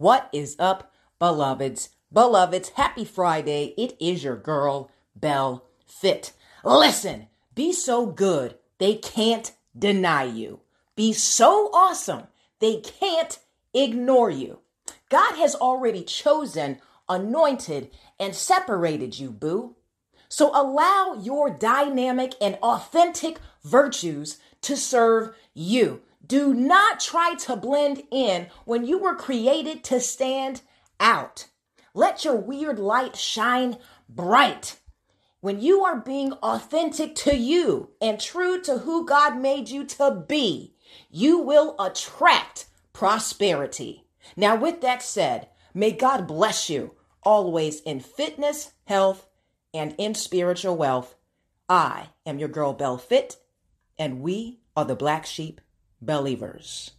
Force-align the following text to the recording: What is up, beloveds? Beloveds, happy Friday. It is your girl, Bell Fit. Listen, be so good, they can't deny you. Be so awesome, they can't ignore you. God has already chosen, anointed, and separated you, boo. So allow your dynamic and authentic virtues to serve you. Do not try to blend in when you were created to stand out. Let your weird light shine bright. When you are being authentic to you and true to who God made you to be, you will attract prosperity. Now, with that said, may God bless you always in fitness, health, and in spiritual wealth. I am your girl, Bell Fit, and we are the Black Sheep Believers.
What 0.00 0.30
is 0.32 0.56
up, 0.58 0.94
beloveds? 1.20 1.90
Beloveds, 2.10 2.70
happy 2.70 3.04
Friday. 3.04 3.74
It 3.76 3.98
is 4.00 4.24
your 4.24 4.34
girl, 4.34 4.90
Bell 5.14 5.66
Fit. 5.86 6.32
Listen, 6.64 7.26
be 7.54 7.74
so 7.74 8.06
good, 8.06 8.54
they 8.78 8.94
can't 8.94 9.52
deny 9.78 10.24
you. 10.24 10.60
Be 10.96 11.12
so 11.12 11.68
awesome, 11.74 12.28
they 12.60 12.76
can't 12.76 13.40
ignore 13.74 14.30
you. 14.30 14.60
God 15.10 15.34
has 15.34 15.54
already 15.54 16.02
chosen, 16.02 16.80
anointed, 17.06 17.90
and 18.18 18.34
separated 18.34 19.18
you, 19.18 19.30
boo. 19.30 19.76
So 20.30 20.50
allow 20.58 21.20
your 21.20 21.50
dynamic 21.50 22.32
and 22.40 22.54
authentic 22.62 23.38
virtues 23.62 24.38
to 24.62 24.78
serve 24.78 25.34
you. 25.52 26.00
Do 26.26 26.54
not 26.54 27.00
try 27.00 27.34
to 27.34 27.56
blend 27.56 28.02
in 28.10 28.48
when 28.64 28.84
you 28.84 28.98
were 28.98 29.14
created 29.14 29.82
to 29.84 30.00
stand 30.00 30.62
out. 30.98 31.48
Let 31.94 32.24
your 32.24 32.36
weird 32.36 32.78
light 32.78 33.16
shine 33.16 33.78
bright. 34.08 34.78
When 35.40 35.60
you 35.60 35.84
are 35.84 35.98
being 35.98 36.32
authentic 36.34 37.14
to 37.16 37.34
you 37.34 37.90
and 38.00 38.20
true 38.20 38.60
to 38.62 38.78
who 38.78 39.06
God 39.06 39.40
made 39.40 39.70
you 39.70 39.84
to 39.86 40.24
be, 40.28 40.74
you 41.10 41.38
will 41.38 41.74
attract 41.80 42.66
prosperity. 42.92 44.04
Now, 44.36 44.54
with 44.56 44.82
that 44.82 45.02
said, 45.02 45.48
may 45.72 45.92
God 45.92 46.26
bless 46.26 46.68
you 46.68 46.94
always 47.22 47.80
in 47.80 48.00
fitness, 48.00 48.72
health, 48.84 49.26
and 49.72 49.94
in 49.98 50.14
spiritual 50.14 50.76
wealth. 50.76 51.14
I 51.68 52.08
am 52.26 52.38
your 52.38 52.48
girl, 52.48 52.72
Bell 52.72 52.98
Fit, 52.98 53.36
and 53.98 54.20
we 54.20 54.60
are 54.76 54.84
the 54.84 54.94
Black 54.94 55.24
Sheep 55.26 55.60
Believers. 56.02 56.92